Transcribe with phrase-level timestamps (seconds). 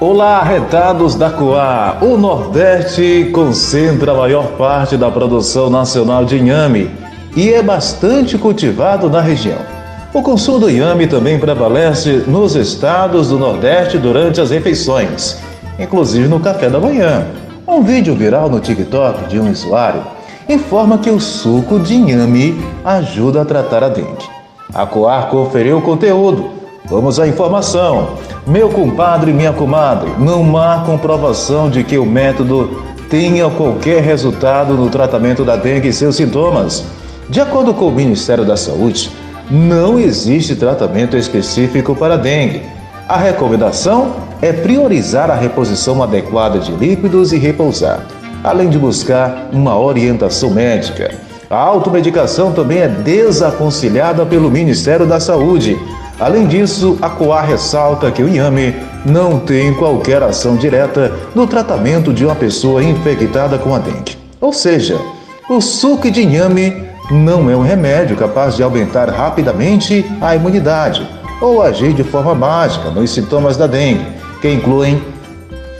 [0.00, 1.96] Olá, retados da Coá.
[2.00, 6.88] O Nordeste concentra a maior parte da produção nacional de inhame
[7.36, 9.58] e é bastante cultivado na região.
[10.14, 15.36] O consumo do inhame também prevalece nos estados do Nordeste durante as refeições,
[15.80, 17.26] inclusive no café da manhã.
[17.66, 20.04] Um vídeo viral no TikTok de um usuário
[20.48, 24.30] informa que o suco de inhame ajuda a tratar a dengue.
[24.72, 26.57] A Coar conferiu o conteúdo.
[26.86, 28.18] Vamos à informação.
[28.46, 34.74] Meu compadre e minha comadre, não há comprovação de que o método tenha qualquer resultado
[34.74, 36.84] no tratamento da dengue e seus sintomas.
[37.28, 39.10] De acordo com o Ministério da Saúde,
[39.50, 42.62] não existe tratamento específico para dengue.
[43.08, 48.06] A recomendação é priorizar a reposição adequada de líquidos e repousar,
[48.42, 51.14] além de buscar uma orientação médica.
[51.50, 55.78] A automedicação também é desaconselhada pelo Ministério da Saúde
[56.20, 58.74] Além disso, a COAR ressalta que o inhame
[59.06, 64.18] não tem qualquer ação direta no tratamento de uma pessoa infectada com a dengue.
[64.40, 64.98] Ou seja,
[65.48, 71.08] o suco de inhame não é um remédio capaz de aumentar rapidamente a imunidade
[71.40, 74.04] ou agir de forma mágica nos sintomas da dengue,
[74.42, 75.00] que incluem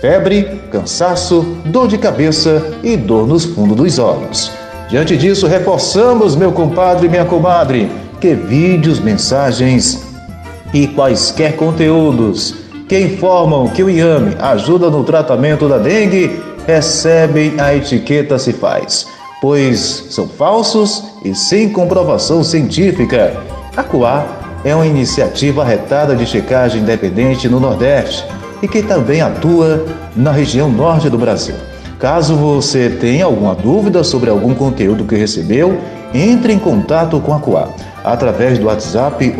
[0.00, 4.52] febre, cansaço, dor de cabeça e dor nos fundos dos olhos.
[4.88, 7.90] Diante disso, reforçamos, meu compadre e minha comadre,
[8.20, 10.07] que vídeos, mensagens
[10.72, 12.54] e quaisquer conteúdos
[12.88, 19.06] que informam que o IAME ajuda no tratamento da dengue recebem a etiqueta se faz,
[19.40, 23.36] pois são falsos e sem comprovação científica.
[23.76, 24.26] A CUA
[24.64, 28.24] é uma iniciativa retada de checagem independente no Nordeste
[28.62, 29.84] e que também atua
[30.16, 31.54] na região norte do Brasil.
[31.98, 35.78] Caso você tenha alguma dúvida sobre algum conteúdo que recebeu,
[36.14, 37.68] entre em contato com a CUA
[38.04, 39.34] através do WhatsApp